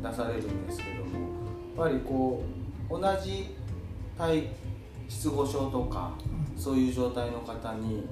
[0.03, 2.43] 出されるんですけどもやっぱりこ
[2.91, 3.55] う同じ
[4.19, 4.49] 体
[5.09, 6.15] 失語症とか
[6.57, 8.05] そういう状態の方に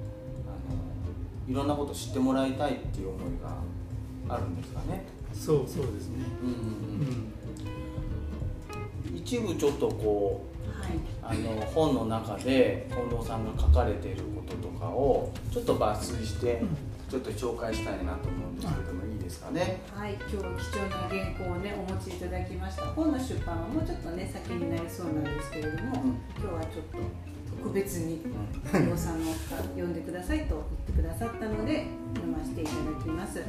[0.47, 5.05] あのいろんなこと知ってもらいたいっていう思いがあるんですかね。
[5.33, 6.25] そうそうですね。
[6.41, 7.31] うんうんうん
[9.15, 10.54] 一部ちょっとこうはい
[11.21, 16.63] あの本の中で近藤さんが書かれていることとかをちょっと抜粋して
[17.09, 19.81] ちょっと紹介したいなと思うんですけどもいいですかね？
[19.95, 22.85] はい、今日は貴重な原稿をねお持ちいただきました。
[22.87, 26.17] 本の出版はもうちょっとね先になりそうなんですけれども、うん。
[26.37, 26.97] 今日はちょっと
[27.63, 28.31] 特別にうん
[28.69, 29.31] 近藤さんの
[29.75, 33.41] 読んでくださいと言ってくださったので読ませていただきます。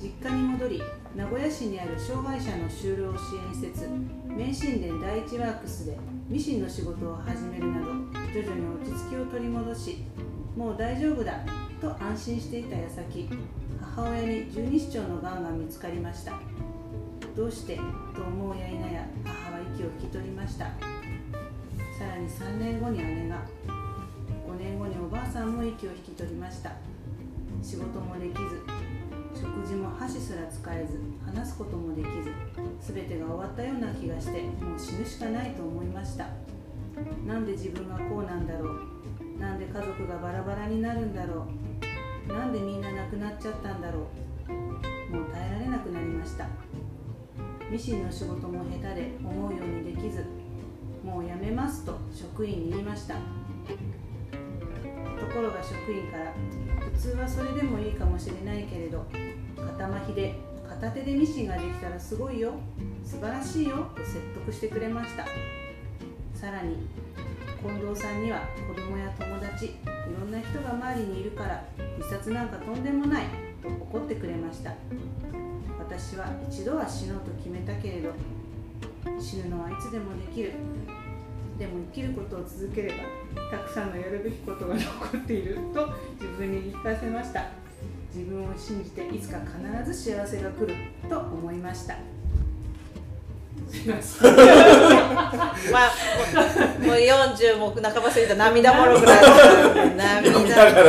[0.00, 0.82] 実家に戻り
[1.14, 3.88] 名古屋市にある障害者の就労支援施設
[4.26, 5.96] 名神殿第一ワークスで
[6.28, 7.86] ミシンの仕事を始めるなど
[8.32, 10.04] 徐々に落ち着きを取り戻し
[10.56, 11.40] もう大丈夫だ
[11.80, 13.28] と安心していた矢先
[13.80, 16.32] 母親に十二指腸のがんが見つかりました。
[17.34, 17.82] どうしてと
[18.22, 20.66] 思うや否や母は息を引き取りました。
[20.66, 20.74] さ
[22.06, 23.42] らに3年後に姉が
[24.46, 26.72] 5年後におばあさんも息を引き取りました。
[27.62, 28.77] 仕事もできず
[29.34, 36.26] 食事も箸すら使えず話すこともできず全てが終わったような気がしてもう死ぬしかないと思いました。
[37.26, 39.40] なんで自分がこうなんだろう？
[39.40, 41.46] なんで家族がバラバラになるんだろ
[42.28, 42.32] う？
[42.32, 44.08] なんでみんな亡くなっちゃったんだろ
[44.48, 44.52] う？
[45.14, 46.46] もう耐えられなくなりました。
[47.70, 50.24] ミシンの仕事も下手で思うようにできず
[51.04, 53.14] もう辞めますと職員に言いました。
[53.14, 53.20] と
[55.34, 56.32] ころが職員から
[56.98, 59.06] 通はそれでもいいかもしれないけれど
[59.56, 60.34] 片麻痺で
[60.68, 62.54] 片手でミシンができたらすごいよ。
[63.04, 65.24] 素晴らしいよと説得してくれました。
[66.34, 66.76] さらに
[67.62, 69.70] 近藤さんには子供や友達い
[70.20, 71.64] ろんな人が周りにいるから
[71.96, 73.24] 自殺なんかとんでもない
[73.62, 74.74] と怒ってくれました。
[75.78, 78.12] 私は一度は死のうと決めたけれど
[79.18, 80.52] 死ぬのはいつでもできる。
[81.58, 82.96] でも生きることを続ければ
[83.50, 85.88] たくさんのやるべきことが残っていると
[86.20, 87.46] 自分に言い聞かせました。
[88.14, 90.74] 自分を信じていつか必ず幸せが来る
[91.08, 91.96] と思いました。
[95.70, 95.92] まあ
[96.80, 100.84] もうもう40も半ば過ぎた涙もろくなっちゃう涙読みながらあ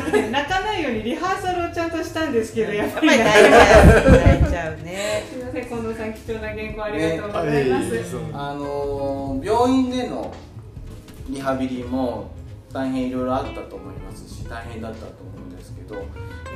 [0.00, 5.24] のね泣かないようにリハーサルをちゃんとしたんですけどやっぱり泣いちゃう泣いちゃうね。
[5.30, 8.00] すみません近藤さん貴重な原稿ありがとうございます、ね
[8.34, 10.32] あのー病院での
[11.30, 12.30] リハビリも
[12.72, 16.02] 大変いろいろあったと思いますし大変だったと思うんですけど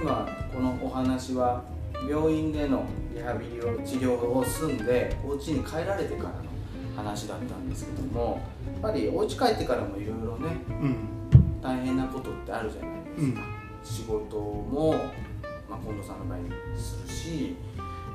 [0.00, 1.64] 今このお話は
[2.08, 2.84] 病院での
[3.14, 6.34] リハビリを治療を済んでお家に帰られてからの
[6.96, 10.96] 話だったんですけどもやっぱりお家帰ってからもいろいろねうん
[11.62, 13.40] 大変なことってあるじゃないですか、
[13.82, 14.92] 仕事も、
[15.68, 17.56] まあ、近藤さんの場合にするし、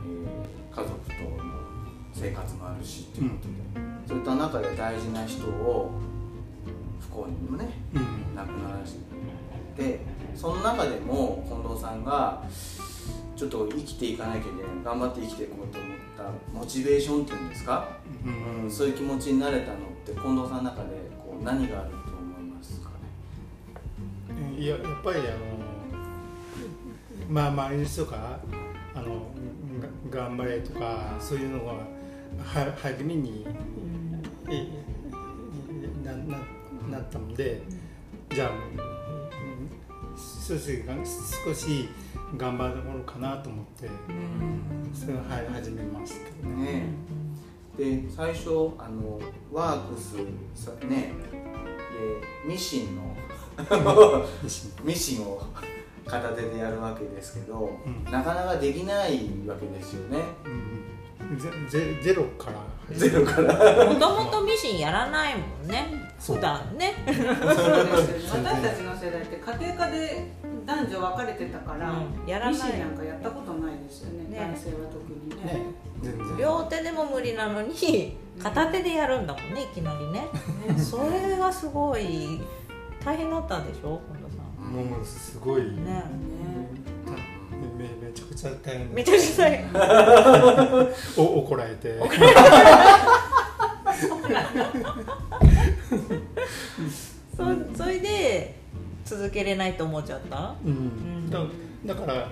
[0.04, 1.60] えー家族との
[2.14, 3.54] 生活もあるしっていうことで、
[4.08, 5.92] そういった中で大事な人を
[7.10, 8.36] 不幸にもねうん。
[8.36, 8.96] 亡くならし
[9.76, 10.00] て
[10.36, 12.44] その中でも近藤さんが
[13.36, 17.88] ちょっと生きていかなきゃいけない頑張って生きていこうと思ったモチベーションっていうんですか、
[18.26, 18.64] うん。
[18.66, 22.90] うん、そういう気持ちになれたのって近藤さんの中でこう何があると思いますか
[24.30, 24.62] ね？
[24.62, 25.28] いややっぱりあの
[27.30, 28.40] まあ周りの人が
[28.96, 29.32] あの
[29.80, 31.86] が頑張れとかそういうのがは
[32.84, 33.46] 励みに
[34.50, 34.68] え
[36.04, 36.38] なな
[36.92, 37.62] なったので
[38.34, 39.00] じゃあうん
[40.18, 40.96] 少しが
[41.46, 41.90] 少し
[42.38, 43.90] 頑張るものかなと思って
[44.94, 45.24] それをは
[45.54, 46.64] 始めますけどね。
[46.66, 46.84] ね
[47.78, 49.20] で最初あの
[49.54, 50.18] ワークス
[50.54, 51.14] さね
[52.46, 53.16] でミシンの
[54.84, 55.42] ミシンを
[56.10, 58.04] 片手でやるわけですけど、うん。
[58.12, 60.18] なかなかできないわけですよね。
[60.46, 60.70] うん
[61.38, 62.96] ゼゼゼロから。
[62.96, 63.86] ゼロから。
[63.86, 65.86] もともとミシンやらないもんね。
[66.18, 66.36] そう。
[66.38, 66.96] 普段ね。
[67.06, 67.22] そうで
[68.20, 68.36] す。
[68.36, 70.32] 私たちの世代って家庭科で
[70.66, 71.94] 男女分かれてたから、う
[72.26, 72.28] ん。
[72.28, 74.30] やらないミシンなんかやったことないですよね。
[74.30, 75.76] ね男性は特にね。
[76.40, 80.28] 両手でも無理なのに片手でやるんだもんねいきなりね。
[80.80, 82.42] それがすごい
[83.04, 84.02] 大変だったんでしょ？
[84.70, 85.92] もうすごい、んね。
[85.94, 86.04] ね。
[87.78, 92.00] めめちゃくちゃ大変めちゃくちゃ お怒られて。
[97.36, 97.44] そ
[97.78, 98.56] それで
[99.06, 100.56] 続けれないと思っちゃった？
[100.66, 100.72] うん。
[101.28, 101.30] ん。
[101.30, 101.40] だ
[101.86, 102.28] だから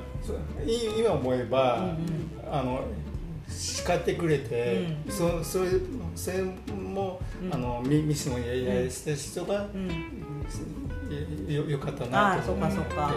[1.00, 2.82] 今思えば、うんあの
[3.50, 5.12] 叱ってくれて、うん。
[5.12, 5.70] そそれ
[6.16, 7.54] それも、うん。
[7.54, 9.90] あのミミスのややりした人がうん
[11.48, 13.14] よよかったあなあそっと思ってかそっか。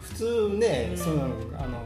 [0.00, 0.96] 普通ね、うん。
[0.96, 1.24] その
[1.58, 1.84] あの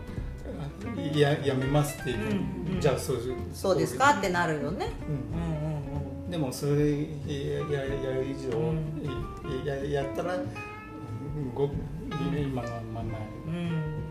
[1.15, 2.81] ややめますって言って、うんうん。
[2.81, 3.21] じゃあそう
[3.53, 4.89] そうですかってなるよね。
[5.09, 6.31] うんうんうん。
[6.31, 9.65] でもそれやややる以上、うん。
[9.65, 10.39] ややったら
[11.55, 11.71] ご
[12.15, 13.19] 今のまま。
[13.47, 13.53] うん。
[13.53, 14.07] うん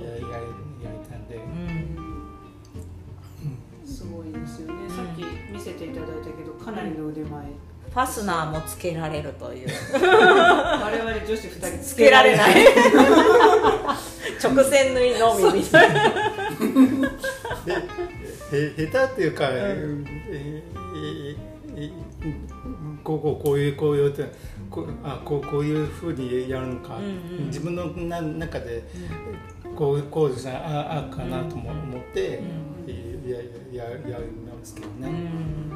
[0.00, 1.96] やややりたんで、うん。
[3.86, 7.46] すごいですよね、さっき見せていただいたけどかなりの腕前、
[7.92, 9.68] ファスナーもつけられるという。
[9.92, 12.54] 我々女子2人つけられない。
[14.42, 15.18] 直線縫い。
[15.18, 16.04] のみみたいな。
[18.50, 20.62] でへ下手っていうか、え
[21.02, 21.36] え
[21.76, 21.90] え
[23.02, 24.24] こうこうこういうこういうって
[24.70, 27.08] こうあこうこういうふうにやるのか、うんう
[27.42, 27.46] ん。
[27.46, 28.84] 自分のな中で
[29.74, 30.52] こうこうですね。
[30.52, 32.40] ああかなとも思って、
[33.26, 33.36] や
[33.74, 35.08] やややりますけどうね。
[35.08, 35.69] ん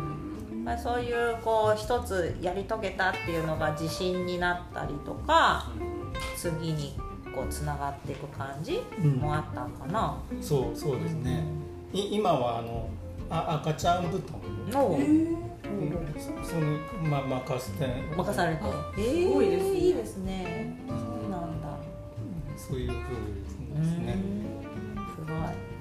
[0.65, 5.71] まあ、そういうこう一つやり遂げたっていうのが自信になったりとか
[6.37, 6.97] 次に
[7.35, 9.17] こうつながっていく感じうん。
[9.17, 11.45] もあったんかな、そうそうですね。
[11.93, 12.89] い今はあの
[13.29, 14.45] あ赤ちゃん布団。
[14.71, 14.99] の
[16.17, 17.87] そそのま任せて。
[18.17, 18.63] 任されて。
[18.99, 19.79] えすごいですね。
[19.79, 20.79] いいですね。
[20.89, 20.95] そ
[21.27, 21.69] うなんだ。
[22.57, 22.97] そういうふう
[23.79, 24.17] ですね。
[25.15, 25.74] すごい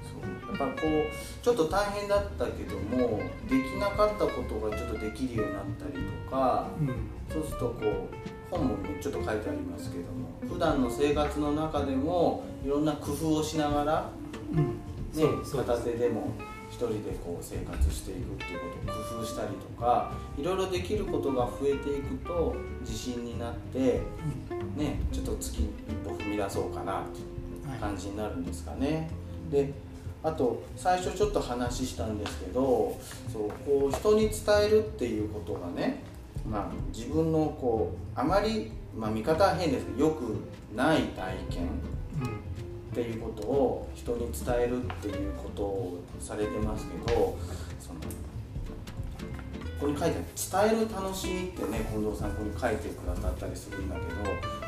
[0.56, 6.88] そうやっぱこうちょっと大変だったけどもできなかったことがちょっとできるようになったりとかうん。
[7.28, 8.08] そうするとこ
[8.52, 14.10] う本もちょっと書いてありますけども普段の生活の中でもいろんな工夫をしながら、
[14.52, 14.80] うん。
[15.14, 16.32] ね片手でも
[16.70, 24.00] 一人でこう生活していくっていうことを工夫したりとかいろいろできることが増えていくと自信になって、
[24.76, 25.70] ね、ちょっと次一
[26.04, 27.22] 歩踏み出そうかなってい
[27.64, 29.08] うはい感じになるんですかね。
[29.50, 29.72] で
[30.24, 32.98] あと最初ちょっと話したんですけど
[33.30, 36.02] そうこう人に伝えるっていうことがね、
[36.50, 40.36] まあ、自分のこうあまり、まあ、見方は変ですけどよく
[40.74, 41.68] ない体験
[42.90, 47.36] っていうことを人に伝えるっていうことをされてますけど
[47.78, 48.06] そのこ
[49.80, 54.08] こに書いてある伝える楽しみってね近藤さんここに書いてくださったりするんだけど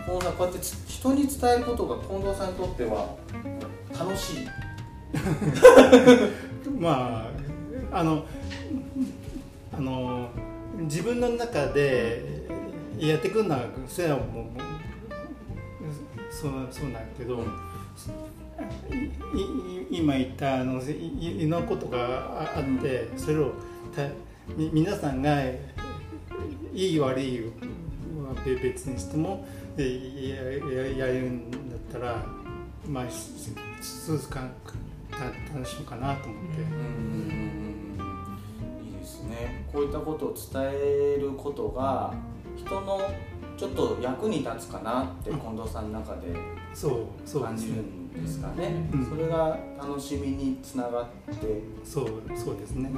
[0.04, 3.16] 近藤さんこうやって人に伝えることが近藤さんにとっては
[3.98, 4.48] 楽しい
[6.78, 7.30] ま
[7.92, 8.26] ああの
[9.72, 10.28] あの
[10.80, 12.46] 自分の中で
[12.98, 14.46] やってくるのはそれはもう
[16.30, 17.42] そうそうなんだけど、
[19.34, 23.52] いい今言ったあのいいいろんなことがあって、それを
[23.94, 24.02] た
[24.54, 25.56] み皆さんがい
[26.74, 32.26] い悪いは別にしてもやややるんだったら
[32.86, 33.04] まあ
[33.80, 34.85] 数時間た
[35.18, 36.60] 楽しむかなと思って。
[38.84, 42.14] いいですねこういったことを伝えることが
[42.56, 43.00] 人の
[43.56, 45.92] ちょっと役に立つかなって近藤さん。
[45.92, 46.34] の中で
[47.32, 48.06] 感じるん。
[48.16, 49.06] ですかね、うん。
[49.06, 52.90] それが楽しみにつながって、そうそうですね。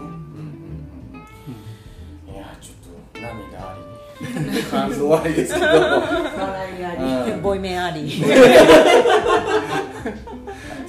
[2.32, 2.76] いやちょっ
[3.12, 3.76] と涙あ
[4.20, 8.04] り感想ありですけど笑いあり、ボイメンあり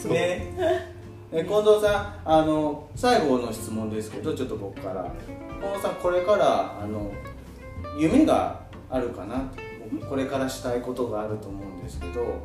[0.09, 0.88] ね
[1.31, 5.03] え近藤さんあの最後の質問ですけどちょっと僕から。
[5.61, 7.11] 近藤さんこれからあの
[7.99, 9.51] 夢があるかな？
[9.91, 12.41] 僕これからしたいことがあると思うんですけど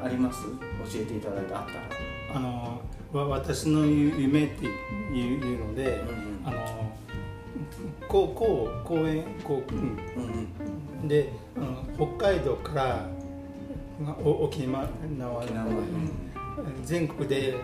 [0.00, 0.44] あります？
[0.94, 1.80] 教えていただいてあったら。
[2.36, 2.80] あの
[3.12, 6.04] わ私の夢っていういうので、
[6.44, 6.56] あの
[8.06, 9.80] こうこう公園こう、うん。
[9.80, 10.48] うん
[11.00, 11.08] うん。
[11.08, 11.84] であの
[12.16, 13.08] 北海道から
[14.22, 14.86] お沖縄
[15.18, 15.64] 縄沖縄。
[15.64, 15.72] の
[16.84, 17.54] 全国で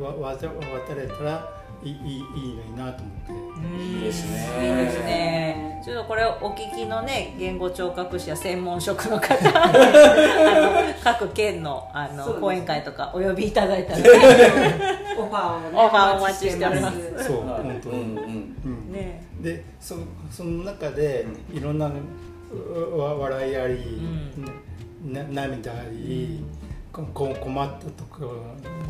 [0.00, 3.84] わわわ渡れたらいいいいいいのになと思って。
[3.84, 4.68] いいですね。
[4.68, 5.82] いいですね。
[5.84, 13.98] ちょっとこれをお聞きのね言語聴覚士や専門職の方 あの各県のあの、講演会とかお呼びいただいたら、
[15.16, 17.24] オファーを、ね、オファーお待ちしております。
[17.24, 17.94] そうはい本当に。
[17.94, 18.92] うんうんうん。
[18.92, 19.24] ね。
[19.40, 19.94] でそ
[20.30, 21.90] その中でいろんな
[22.90, 24.02] 笑いあり、
[25.04, 26.57] な涙あり、ここ
[27.14, 28.26] 困ったとか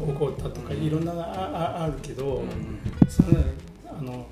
[0.00, 2.42] 怒ったとかいろんなあああるけど、
[3.08, 3.38] その
[3.86, 4.26] あの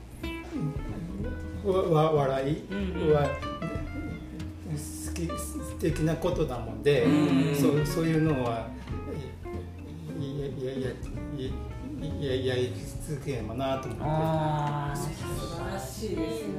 [1.64, 3.28] わわ笑いうんは好
[5.14, 8.68] き素敵なことだもんで、うんそうそういうのは
[10.20, 10.90] えややや
[11.36, 12.72] やややり
[13.06, 14.04] 続ければなと思って。
[14.06, 16.54] ああ素晴らしいですね。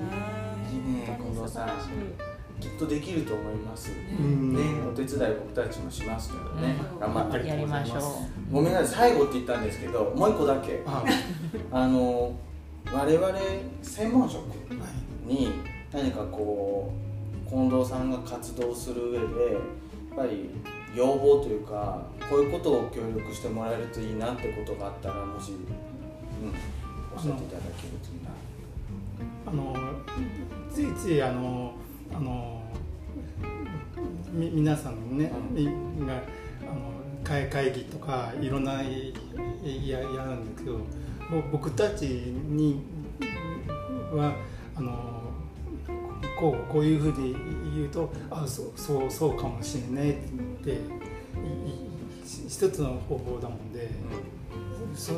[0.72, 2.27] いいね近藤さん
[2.60, 4.54] きっとできると思います、うん。
[4.54, 7.00] ね、お手伝い僕たちもしますけどね、うん。
[7.00, 8.08] 頑張ってありがとうございます
[8.52, 11.04] ごめんなさい最後って言ったんですけどもう一個だけあ
[11.72, 12.36] あの
[12.92, 13.40] 我々
[13.82, 15.52] 専門職はいに
[15.92, 16.92] 何かこ
[17.46, 19.62] う近藤さんが活動する上でやっ
[20.16, 20.50] ぱり
[20.96, 25.68] 要望というかこういうことを協力してもらえるといいなってことがあったらもし、うん、教
[27.26, 28.32] えていただけるといいな。
[29.46, 29.76] あの
[30.74, 31.74] ついついあの
[32.14, 32.62] あの
[34.32, 36.92] み皆さんね、うんみがあの
[37.24, 40.78] 会会議とかいろんなやややるんだけど
[41.30, 42.82] ぼ僕たちに
[44.12, 44.34] は
[44.76, 45.22] あの
[46.40, 47.36] こうこういうふうに
[47.76, 50.16] 言うとあそうそうそうかもしれないっ
[50.64, 50.78] て
[52.26, 53.90] 一つの方法だもんで。
[54.98, 55.14] そ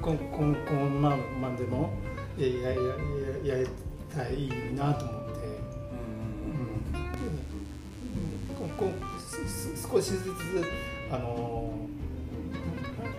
[0.00, 1.90] こここのままでも
[2.38, 3.68] ややややり
[4.14, 5.23] たいなと思って、
[8.76, 10.28] ここす少しずつ
[11.10, 11.72] あの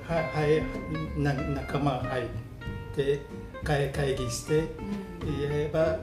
[0.07, 2.25] ははいな仲間入っ
[2.95, 3.21] て
[3.63, 4.57] 会会議して
[5.41, 5.97] やれば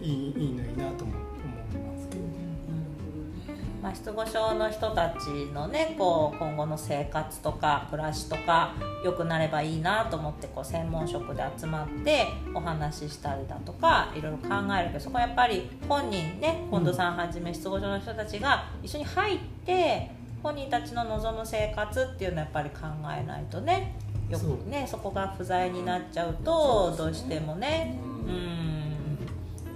[0.00, 1.21] いいいいのになと思思い
[3.82, 8.74] まあ、失語症の人たちのねこう今後の生活とか暮らしとか
[9.04, 20.12] 良くなればいいなと思ってこう専門職で集まってお話ししたりだとかいろいろ考えるけどそこはやっぱり本人ね近藤さんはじめ失語症の人たちが一緒に入って
[20.44, 22.86] 本人たちの望む生活っていうのはやっぱり考
[23.20, 23.96] えないとね
[24.30, 28.62] よくねそこが不在になっちゃうとどうしてもねうん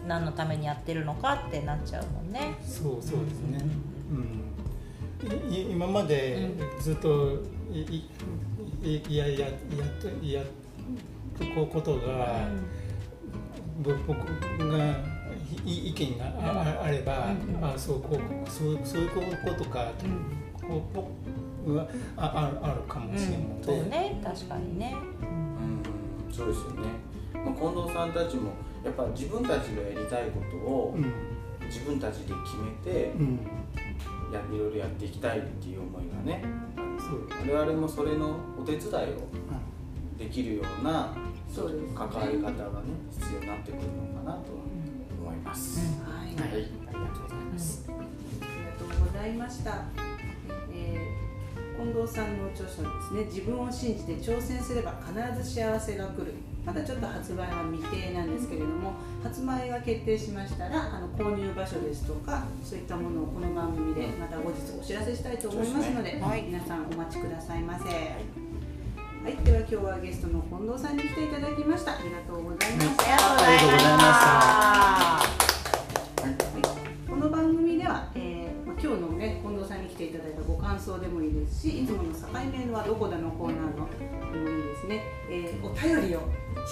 [0.06, 2.54] 何のためにやってるのかってなっちゃうもんね。
[2.62, 3.85] そうそうですね、うん、
[5.50, 6.50] い今まで
[6.80, 7.40] ずっと
[7.72, 8.04] いい
[8.82, 9.50] いいやややっ
[10.22, 10.44] やっ
[11.54, 12.48] こことが、
[13.82, 14.94] ぼ僕が
[15.64, 17.30] い意見があ,、あれば、
[17.62, 19.20] あそうこうそうそういうこ
[19.58, 19.92] とか、
[20.66, 21.02] こう
[21.66, 24.20] 僕はあああるかもしれないので、そうね。
[24.22, 24.94] 確かにね。
[25.22, 26.34] うん。
[26.34, 26.88] そうですよね、
[27.32, 28.52] まあ、近藤さんたちも
[28.84, 31.36] やっぱ自分たちがやりたいことをうん。
[31.66, 33.40] 自分たちで決めてうん、
[34.32, 36.42] やいろいろやっていきたいっていう思いがね
[37.46, 39.28] 我々もそれのお手伝いを
[40.18, 41.14] できるような
[41.94, 44.52] 関わり方がね必要になってくるのかなと
[45.20, 49.84] 思います、はい、はい、ありがとうございます、ありがとうございました。
[50.72, 51.26] えー
[51.76, 53.24] 近藤さんの著書ですね。
[53.26, 55.12] 自分を信じて挑戦すれば必
[55.44, 56.32] ず幸せが来る。
[56.64, 58.75] まだちょっと発売は未定なんですけれども、
[59.26, 66.42] 発売が決定しましたら、あの購入場所ですとか、そういったものをこの番組でまた後日お知らせしたいと思いますので、はい。
[66.42, 67.84] 皆さんお待ちくださいませ。
[67.84, 67.90] は
[69.28, 71.94] い、では今日はゲストの近藤さんに来ていただきました。
[71.94, 73.02] ありがとうございました。
[73.02, 75.05] ありがとうございまこ
[81.26, 83.88] いいですしいつもの境目はどこだのコーナーの
[84.32, 86.22] でもいいですね、えーお便りを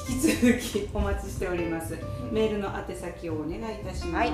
[0.08, 1.96] 引き続きお待ちしております。
[2.32, 4.28] メールの宛先をお願いいたします、はい。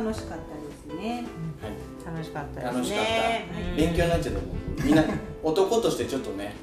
[0.08, 1.26] 楽しかったですね。
[1.62, 1.72] はい
[2.06, 3.46] 楽しかったです楽しかった、ね
[3.76, 4.40] 勉強になっちゃった
[4.78, 5.04] 僕みんな
[5.44, 6.54] 男としてちょっとね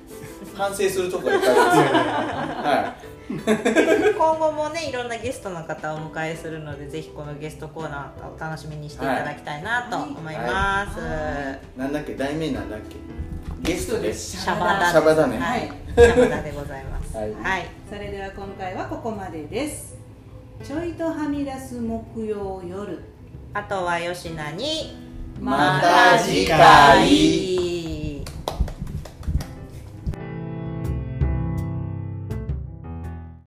[0.55, 2.97] 反省するところいっぱいあ
[3.29, 3.35] る。
[3.35, 4.15] んですよはい。
[4.15, 10.99] 今後もねいろんなゲストの方をお迎えするのでぜひこのゲストコーナーを楽しみにしていただきたいなと思います、
[11.79, 12.15] なんだっけ？
[12.15, 12.97] 題名なんだっけ？
[13.61, 14.39] ゲストです。
[14.43, 15.61] シャバダシャバだねはい。
[15.61, 17.17] シャバダでございます。
[17.17, 17.33] はい。
[17.35, 17.67] はい。
[17.89, 19.97] それでは今回はここまでです。
[20.63, 23.03] ちょいとはみ出す木曜夜。
[23.57, 24.97] あとは吉菜に。
[25.41, 27.84] また次回。